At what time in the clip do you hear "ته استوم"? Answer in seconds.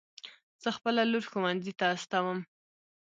1.79-2.37